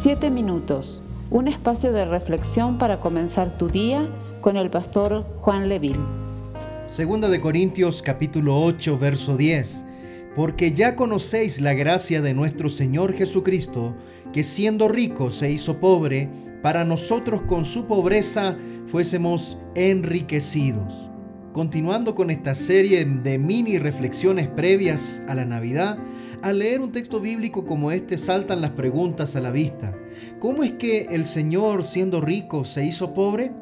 Siete 0.00 0.30
minutos, 0.30 1.02
un 1.28 1.48
espacio 1.48 1.92
de 1.92 2.04
reflexión 2.04 2.78
para 2.78 3.00
comenzar 3.00 3.58
tu 3.58 3.68
día 3.68 4.08
con 4.40 4.56
el 4.56 4.70
pastor 4.70 5.26
Juan 5.38 5.68
Leville. 5.68 5.98
Segunda 6.86 7.28
de 7.28 7.40
Corintios 7.40 8.00
capítulo 8.00 8.62
8 8.62 8.96
verso 8.96 9.36
10. 9.36 9.86
Porque 10.36 10.70
ya 10.70 10.94
conocéis 10.94 11.60
la 11.60 11.74
gracia 11.74 12.22
de 12.22 12.32
nuestro 12.32 12.68
Señor 12.68 13.12
Jesucristo, 13.12 13.96
que 14.32 14.44
siendo 14.44 14.86
rico 14.86 15.32
se 15.32 15.50
hizo 15.50 15.80
pobre, 15.80 16.30
para 16.62 16.84
nosotros 16.84 17.42
con 17.42 17.64
su 17.64 17.86
pobreza 17.86 18.56
fuésemos 18.86 19.58
enriquecidos. 19.74 21.10
Continuando 21.52 22.14
con 22.14 22.30
esta 22.30 22.54
serie 22.54 23.04
de 23.04 23.36
mini 23.38 23.80
reflexiones 23.80 24.46
previas 24.46 25.22
a 25.26 25.34
la 25.34 25.44
Navidad, 25.44 25.98
al 26.42 26.60
leer 26.60 26.80
un 26.80 26.92
texto 26.92 27.20
bíblico 27.20 27.66
como 27.66 27.90
este 27.90 28.18
saltan 28.18 28.60
las 28.60 28.70
preguntas 28.70 29.36
a 29.36 29.40
la 29.40 29.50
vista. 29.50 29.96
¿Cómo 30.38 30.62
es 30.62 30.72
que 30.72 31.08
el 31.10 31.24
Señor 31.24 31.82
siendo 31.84 32.20
rico 32.20 32.64
se 32.64 32.84
hizo 32.84 33.14
pobre? 33.14 33.52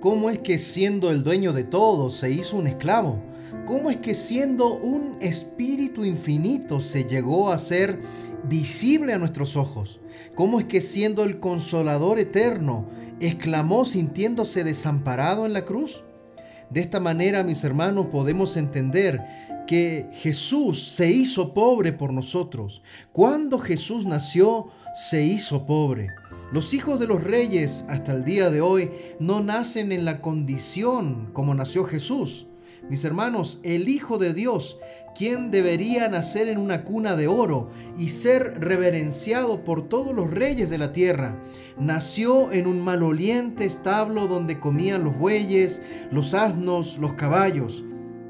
¿Cómo 0.00 0.28
es 0.28 0.38
que 0.38 0.58
siendo 0.58 1.10
el 1.10 1.24
dueño 1.24 1.52
de 1.52 1.64
todo 1.64 2.10
se 2.10 2.30
hizo 2.30 2.56
un 2.56 2.66
esclavo? 2.66 3.22
¿Cómo 3.66 3.90
es 3.90 3.96
que 3.96 4.12
siendo 4.12 4.74
un 4.74 5.16
espíritu 5.20 6.04
infinito 6.04 6.80
se 6.80 7.04
llegó 7.04 7.50
a 7.50 7.58
ser 7.58 8.00
visible 8.48 9.14
a 9.14 9.18
nuestros 9.18 9.56
ojos? 9.56 10.00
¿Cómo 10.34 10.60
es 10.60 10.66
que 10.66 10.82
siendo 10.82 11.24
el 11.24 11.40
consolador 11.40 12.18
eterno 12.18 12.86
exclamó 13.20 13.86
sintiéndose 13.86 14.64
desamparado 14.64 15.46
en 15.46 15.54
la 15.54 15.64
cruz? 15.64 16.04
De 16.68 16.80
esta 16.80 17.00
manera, 17.00 17.44
mis 17.44 17.64
hermanos, 17.64 18.06
podemos 18.06 18.56
entender 18.56 19.22
que 19.66 20.10
Jesús 20.12 20.88
se 20.94 21.10
hizo 21.10 21.54
pobre 21.54 21.92
por 21.92 22.12
nosotros. 22.12 22.82
Cuando 23.12 23.58
Jesús 23.58 24.06
nació, 24.06 24.68
se 24.94 25.24
hizo 25.24 25.66
pobre. 25.66 26.08
Los 26.52 26.74
hijos 26.74 27.00
de 27.00 27.06
los 27.06 27.24
reyes 27.24 27.84
hasta 27.88 28.12
el 28.12 28.24
día 28.24 28.50
de 28.50 28.60
hoy 28.60 28.90
no 29.18 29.40
nacen 29.40 29.90
en 29.92 30.04
la 30.04 30.20
condición 30.20 31.30
como 31.32 31.54
nació 31.54 31.84
Jesús. 31.84 32.46
Mis 32.88 33.04
hermanos, 33.04 33.60
el 33.62 33.88
Hijo 33.88 34.18
de 34.18 34.34
Dios, 34.34 34.78
quien 35.16 35.50
debería 35.50 36.08
nacer 36.08 36.48
en 36.48 36.58
una 36.58 36.84
cuna 36.84 37.16
de 37.16 37.28
oro 37.28 37.70
y 37.98 38.08
ser 38.08 38.60
reverenciado 38.60 39.64
por 39.64 39.88
todos 39.88 40.14
los 40.14 40.30
reyes 40.30 40.68
de 40.68 40.76
la 40.76 40.92
tierra, 40.92 41.42
nació 41.78 42.52
en 42.52 42.66
un 42.66 42.80
maloliente 42.82 43.64
establo 43.64 44.26
donde 44.26 44.60
comían 44.60 45.02
los 45.02 45.16
bueyes, 45.16 45.80
los 46.10 46.34
asnos, 46.34 46.98
los 46.98 47.14
caballos. 47.14 47.84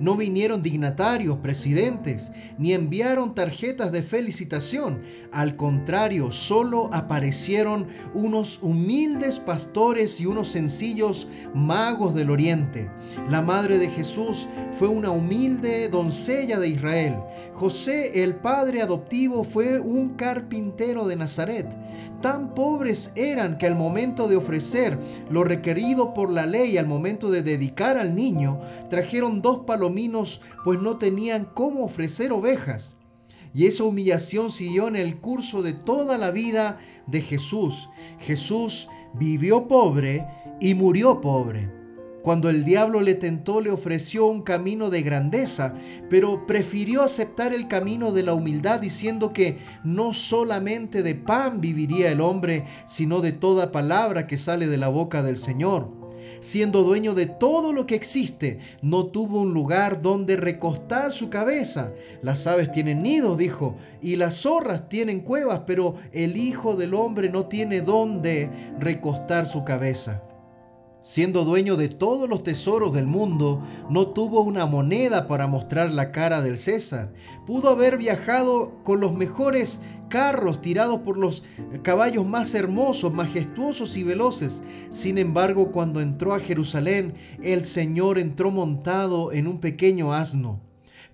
No 0.00 0.16
vinieron 0.16 0.62
dignatarios, 0.62 1.36
presidentes, 1.38 2.32
ni 2.56 2.72
enviaron 2.72 3.34
tarjetas 3.34 3.92
de 3.92 4.02
felicitación. 4.02 5.02
Al 5.30 5.56
contrario, 5.56 6.30
solo 6.30 6.88
aparecieron 6.92 7.86
unos 8.14 8.60
humildes 8.62 9.40
pastores 9.40 10.18
y 10.20 10.26
unos 10.26 10.48
sencillos 10.48 11.28
magos 11.54 12.14
del 12.14 12.30
oriente. 12.30 12.90
La 13.28 13.42
madre 13.42 13.76
de 13.76 13.90
Jesús 13.90 14.48
fue 14.72 14.88
una 14.88 15.10
humilde 15.10 15.90
doncella 15.90 16.58
de 16.58 16.68
Israel. 16.68 17.16
José, 17.52 18.24
el 18.24 18.36
padre 18.36 18.80
adoptivo, 18.80 19.44
fue 19.44 19.80
un 19.80 20.14
carpintero 20.14 21.06
de 21.06 21.16
Nazaret. 21.16 21.68
Tan 22.22 22.54
pobres 22.54 23.12
eran 23.16 23.58
que 23.58 23.66
al 23.66 23.76
momento 23.76 24.28
de 24.28 24.36
ofrecer 24.36 24.98
lo 25.28 25.44
requerido 25.44 26.14
por 26.14 26.30
la 26.30 26.46
ley, 26.46 26.78
al 26.78 26.86
momento 26.86 27.30
de 27.30 27.42
dedicar 27.42 27.98
al 27.98 28.14
niño, 28.14 28.58
trajeron 28.88 29.42
dos 29.42 29.60
palomitas 29.66 29.89
pues 30.64 30.80
no 30.80 30.98
tenían 30.98 31.46
cómo 31.54 31.84
ofrecer 31.84 32.32
ovejas. 32.32 32.96
Y 33.52 33.66
esa 33.66 33.84
humillación 33.84 34.50
siguió 34.50 34.86
en 34.88 34.96
el 34.96 35.20
curso 35.20 35.62
de 35.62 35.72
toda 35.72 36.18
la 36.18 36.30
vida 36.30 36.78
de 37.06 37.20
Jesús. 37.20 37.88
Jesús 38.20 38.88
vivió 39.14 39.66
pobre 39.66 40.26
y 40.60 40.74
murió 40.74 41.20
pobre. 41.20 41.80
Cuando 42.22 42.50
el 42.50 42.64
diablo 42.64 43.00
le 43.00 43.14
tentó, 43.14 43.62
le 43.62 43.70
ofreció 43.70 44.26
un 44.26 44.42
camino 44.42 44.90
de 44.90 45.02
grandeza, 45.02 45.74
pero 46.10 46.46
prefirió 46.46 47.02
aceptar 47.02 47.54
el 47.54 47.66
camino 47.66 48.12
de 48.12 48.22
la 48.22 48.34
humildad 48.34 48.78
diciendo 48.78 49.32
que 49.32 49.58
no 49.84 50.12
solamente 50.12 51.02
de 51.02 51.14
pan 51.14 51.62
viviría 51.62 52.12
el 52.12 52.20
hombre, 52.20 52.66
sino 52.86 53.20
de 53.22 53.32
toda 53.32 53.72
palabra 53.72 54.26
que 54.26 54.36
sale 54.36 54.66
de 54.66 54.76
la 54.76 54.88
boca 54.88 55.22
del 55.22 55.38
Señor 55.38 55.99
siendo 56.40 56.82
dueño 56.82 57.14
de 57.14 57.26
todo 57.26 57.72
lo 57.72 57.86
que 57.86 57.94
existe, 57.94 58.58
no 58.82 59.06
tuvo 59.06 59.40
un 59.40 59.52
lugar 59.52 60.00
donde 60.02 60.36
recostar 60.36 61.12
su 61.12 61.30
cabeza. 61.30 61.92
Las 62.22 62.46
aves 62.46 62.70
tienen 62.72 63.02
nidos, 63.02 63.38
dijo, 63.38 63.76
y 64.00 64.16
las 64.16 64.34
zorras 64.42 64.88
tienen 64.88 65.20
cuevas, 65.20 65.62
pero 65.66 65.96
el 66.12 66.36
Hijo 66.36 66.76
del 66.76 66.94
Hombre 66.94 67.28
no 67.30 67.46
tiene 67.46 67.80
donde 67.80 68.50
recostar 68.78 69.46
su 69.46 69.64
cabeza. 69.64 70.22
Siendo 71.02 71.44
dueño 71.44 71.76
de 71.76 71.88
todos 71.88 72.28
los 72.28 72.42
tesoros 72.42 72.92
del 72.92 73.06
mundo, 73.06 73.62
no 73.88 74.08
tuvo 74.08 74.42
una 74.42 74.66
moneda 74.66 75.28
para 75.28 75.46
mostrar 75.46 75.90
la 75.92 76.12
cara 76.12 76.42
del 76.42 76.58
César. 76.58 77.12
Pudo 77.46 77.70
haber 77.70 77.96
viajado 77.96 78.82
con 78.84 79.00
los 79.00 79.14
mejores 79.14 79.80
carros 80.10 80.60
tirados 80.60 81.00
por 81.00 81.16
los 81.16 81.44
caballos 81.82 82.26
más 82.26 82.54
hermosos, 82.54 83.14
majestuosos 83.14 83.96
y 83.96 84.02
veloces. 84.02 84.62
Sin 84.90 85.16
embargo, 85.16 85.72
cuando 85.72 86.02
entró 86.02 86.34
a 86.34 86.40
Jerusalén, 86.40 87.14
el 87.42 87.64
Señor 87.64 88.18
entró 88.18 88.50
montado 88.50 89.32
en 89.32 89.46
un 89.46 89.58
pequeño 89.58 90.12
asno 90.12 90.69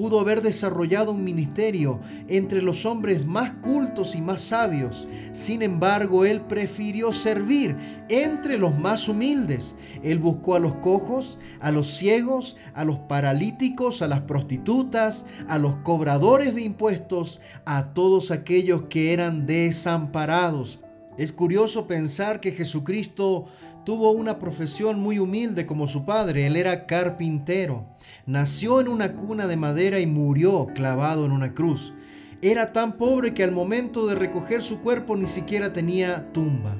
pudo 0.00 0.18
haber 0.18 0.40
desarrollado 0.40 1.12
un 1.12 1.22
ministerio 1.22 2.00
entre 2.26 2.62
los 2.62 2.86
hombres 2.86 3.26
más 3.26 3.52
cultos 3.60 4.14
y 4.14 4.22
más 4.22 4.40
sabios. 4.40 5.06
Sin 5.32 5.60
embargo, 5.60 6.24
él 6.24 6.40
prefirió 6.40 7.12
servir 7.12 7.76
entre 8.08 8.56
los 8.56 8.78
más 8.78 9.10
humildes. 9.10 9.74
Él 10.02 10.18
buscó 10.18 10.54
a 10.54 10.58
los 10.58 10.76
cojos, 10.76 11.38
a 11.60 11.70
los 11.70 11.88
ciegos, 11.88 12.56
a 12.72 12.86
los 12.86 12.96
paralíticos, 13.00 14.00
a 14.00 14.08
las 14.08 14.22
prostitutas, 14.22 15.26
a 15.48 15.58
los 15.58 15.76
cobradores 15.76 16.54
de 16.54 16.62
impuestos, 16.62 17.42
a 17.66 17.92
todos 17.92 18.30
aquellos 18.30 18.84
que 18.84 19.12
eran 19.12 19.46
desamparados. 19.46 20.80
Es 21.20 21.32
curioso 21.32 21.86
pensar 21.86 22.40
que 22.40 22.50
Jesucristo 22.50 23.44
tuvo 23.84 24.10
una 24.10 24.38
profesión 24.38 24.98
muy 25.00 25.18
humilde 25.18 25.66
como 25.66 25.86
su 25.86 26.06
padre. 26.06 26.46
Él 26.46 26.56
era 26.56 26.86
carpintero. 26.86 27.84
Nació 28.24 28.80
en 28.80 28.88
una 28.88 29.12
cuna 29.12 29.46
de 29.46 29.58
madera 29.58 30.00
y 30.00 30.06
murió 30.06 30.68
clavado 30.74 31.26
en 31.26 31.32
una 31.32 31.52
cruz. 31.52 31.92
Era 32.40 32.72
tan 32.72 32.96
pobre 32.96 33.34
que 33.34 33.44
al 33.44 33.52
momento 33.52 34.06
de 34.06 34.14
recoger 34.14 34.62
su 34.62 34.80
cuerpo 34.80 35.14
ni 35.14 35.26
siquiera 35.26 35.74
tenía 35.74 36.32
tumba. 36.32 36.74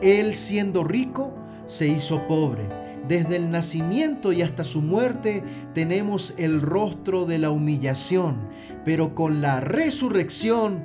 Él 0.00 0.36
siendo 0.36 0.84
rico 0.84 1.34
se 1.66 1.88
hizo 1.88 2.28
pobre. 2.28 2.68
Desde 3.08 3.34
el 3.34 3.50
nacimiento 3.50 4.32
y 4.32 4.42
hasta 4.42 4.62
su 4.62 4.82
muerte 4.82 5.42
tenemos 5.74 6.34
el 6.38 6.60
rostro 6.60 7.26
de 7.26 7.40
la 7.40 7.50
humillación, 7.50 8.36
pero 8.84 9.16
con 9.16 9.40
la 9.40 9.58
resurrección 9.58 10.84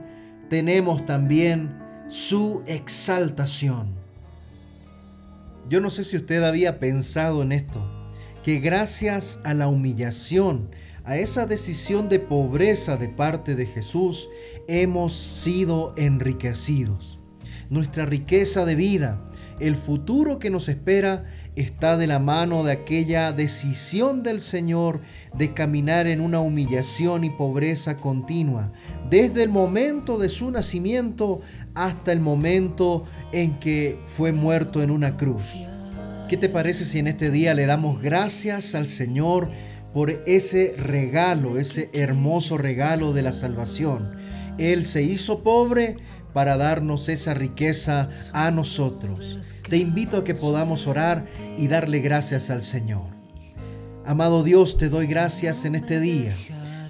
tenemos 0.50 1.06
también 1.06 1.88
su 2.10 2.64
exaltación. 2.66 3.94
Yo 5.70 5.80
no 5.80 5.92
sé 5.92 6.04
si 6.04 6.18
usted 6.18 6.44
había 6.44 6.80
pensado 6.80 7.44
en 7.44 7.52
esto, 7.52 7.88
que 8.44 8.60
gracias 8.60 9.40
a 9.44 9.54
la 9.54 9.68
humillación, 9.68 10.72
a 11.04 11.18
esa 11.18 11.46
decisión 11.46 12.10
de 12.10 12.20
pobreza 12.20 12.98
de 12.98 13.10
parte 13.10 13.56
de 13.56 13.68
Jesús, 13.68 14.28
hemos 14.68 15.14
sido 15.14 15.94
enriquecidos. 15.98 17.20
Nuestra 17.70 18.08
riqueza 18.08 18.66
de 18.66 18.74
vida, 18.74 19.29
el 19.60 19.76
futuro 19.76 20.40
que 20.40 20.50
nos 20.50 20.70
espera, 20.70 21.26
está 21.56 21.98
de 21.98 22.08
la 22.08 22.20
mano 22.20 22.64
de 22.64 22.72
aquella 22.72 23.34
decisión 23.34 24.24
del 24.24 24.40
Señor 24.40 25.02
de 25.34 25.54
caminar 25.54 26.08
en 26.08 26.22
una 26.22 26.40
humillación 26.40 27.24
y 27.24 27.30
pobreza 27.30 27.98
continua, 27.98 28.72
desde 29.10 29.44
el 29.44 29.50
momento 29.50 30.18
de 30.18 30.30
su 30.30 30.52
nacimiento 30.52 31.42
hasta 31.76 32.12
el 32.12 32.22
momento 32.22 33.04
en 33.34 33.60
que 33.60 34.00
fue 34.08 34.32
muerto 34.32 34.82
en 34.82 34.92
una 34.92 35.18
cruz. 35.18 35.66
¿Qué 36.30 36.38
te 36.38 36.48
parece 36.48 36.86
si 36.86 37.00
en 37.00 37.08
este 37.08 37.32
día 37.32 37.54
le 37.54 37.66
damos 37.66 38.02
gracias 38.02 38.76
al 38.76 38.88
Señor 38.88 39.50
por 39.94 40.12
ese 40.28 40.76
regalo, 40.78 41.58
ese 41.58 41.90
hermoso 41.94 42.58
regalo 42.58 43.14
de 43.14 43.24
la 43.24 43.34
salvación? 43.34 44.16
Él 44.60 44.84
se 44.84 45.02
hizo 45.02 45.42
pobre 45.42 45.98
para 46.34 46.58
darnos 46.58 47.10
esa 47.10 47.34
riqueza 47.34 48.10
a 48.34 48.52
nosotros. 48.52 49.54
Te 49.70 49.78
invito 49.78 50.18
a 50.18 50.24
que 50.24 50.34
podamos 50.34 50.88
orar 50.88 51.28
y 51.58 51.68
darle 51.68 52.00
gracias 52.00 52.50
al 52.50 52.62
Señor. 52.62 53.20
Amado 54.06 54.44
Dios, 54.44 54.78
te 54.78 54.90
doy 54.90 55.08
gracias 55.08 55.66
en 55.66 55.76
este 55.76 56.00
día. 56.00 56.36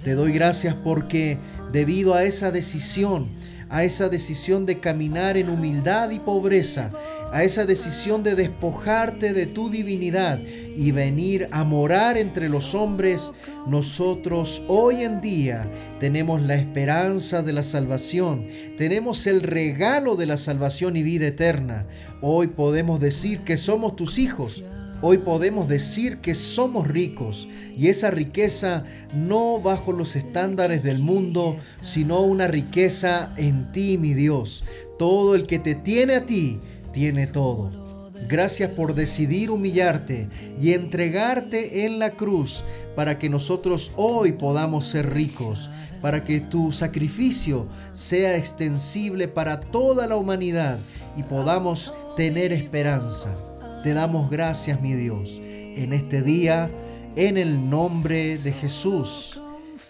Te 0.02 0.14
doy 0.14 0.32
gracias 0.32 0.74
porque 0.74 1.38
debido 1.72 2.14
a 2.14 2.24
esa 2.24 2.50
decisión, 2.50 3.28
a 3.68 3.84
esa 3.84 4.08
decisión 4.08 4.64
de 4.66 4.80
caminar 4.80 5.36
en 5.36 5.50
humildad 5.50 6.10
y 6.10 6.18
pobreza, 6.18 6.90
a 7.32 7.44
esa 7.44 7.64
decisión 7.64 8.22
de 8.22 8.34
despojarte 8.34 9.32
de 9.32 9.46
tu 9.46 9.70
divinidad 9.70 10.38
y 10.76 10.92
venir 10.92 11.48
a 11.50 11.64
morar 11.64 12.16
entre 12.16 12.48
los 12.48 12.74
hombres, 12.74 13.32
nosotros 13.66 14.62
hoy 14.68 15.02
en 15.02 15.20
día 15.20 15.70
tenemos 16.00 16.42
la 16.42 16.54
esperanza 16.54 17.42
de 17.42 17.52
la 17.52 17.62
salvación, 17.62 18.46
tenemos 18.76 19.26
el 19.26 19.42
regalo 19.42 20.16
de 20.16 20.26
la 20.26 20.36
salvación 20.36 20.96
y 20.96 21.02
vida 21.02 21.28
eterna. 21.28 21.86
Hoy 22.20 22.48
podemos 22.48 23.00
decir 23.00 23.40
que 23.40 23.56
somos 23.56 23.96
tus 23.96 24.18
hijos 24.18 24.64
Hoy 25.02 25.18
podemos 25.18 25.66
decir 25.66 26.18
que 26.18 26.34
somos 26.34 26.86
ricos 26.86 27.48
y 27.74 27.88
esa 27.88 28.10
riqueza 28.10 28.84
no 29.14 29.58
bajo 29.58 29.92
los 29.92 30.14
estándares 30.14 30.82
del 30.82 30.98
mundo, 30.98 31.56
sino 31.80 32.20
una 32.20 32.46
riqueza 32.46 33.32
en 33.38 33.72
ti, 33.72 33.96
mi 33.96 34.12
Dios. 34.12 34.62
Todo 34.98 35.34
el 35.34 35.46
que 35.46 35.58
te 35.58 35.74
tiene 35.74 36.16
a 36.16 36.26
ti, 36.26 36.60
tiene 36.92 37.26
todo. 37.26 37.80
Gracias 38.28 38.70
por 38.70 38.94
decidir 38.94 39.50
humillarte 39.50 40.28
y 40.60 40.72
entregarte 40.72 41.84
en 41.84 41.98
la 41.98 42.10
cruz 42.10 42.64
para 42.94 43.18
que 43.18 43.28
nosotros 43.28 43.92
hoy 43.96 44.32
podamos 44.32 44.86
ser 44.86 45.12
ricos, 45.12 45.70
para 46.00 46.24
que 46.24 46.40
tu 46.40 46.70
sacrificio 46.70 47.66
sea 47.92 48.36
extensible 48.36 49.26
para 49.26 49.60
toda 49.60 50.06
la 50.06 50.16
humanidad 50.16 50.80
y 51.16 51.22
podamos 51.22 51.92
tener 52.16 52.52
esperanza. 52.52 53.34
Te 53.82 53.94
damos 53.94 54.30
gracias, 54.30 54.80
mi 54.80 54.92
Dios, 54.92 55.40
en 55.40 55.92
este 55.92 56.22
día, 56.22 56.70
en 57.16 57.36
el 57.36 57.68
nombre 57.68 58.38
de 58.38 58.52
Jesús. 58.52 59.40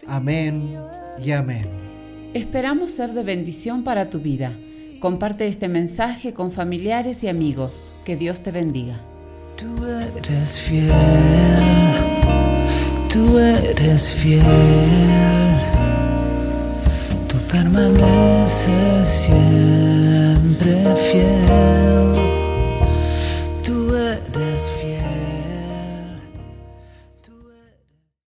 Amén 0.07 0.79
y 1.23 1.33
amén. 1.33 1.67
Esperamos 2.33 2.93
ser 2.93 3.13
de 3.13 3.25
bendición 3.25 3.83
para 3.83 4.09
tu 4.09 4.21
vida. 4.21 4.53
Comparte 5.01 5.47
este 5.47 5.67
mensaje 5.69 6.35
con 6.35 6.53
familiares 6.53 7.25
y 7.25 7.29
amigos. 7.29 7.95
Que 8.05 8.17
Dios 8.17 8.43
te 8.43 8.53
bendiga. 8.53 9.01
Tú 9.57 9.67
eres 9.87 10.61
fiel, 10.61 10.93
tú 13.09 13.39
eres 13.39 14.11
fiel, 14.11 14.43
tú 17.29 17.37
permaneces 17.51 19.09
siempre 19.09 20.95
fiel. 20.95 22.00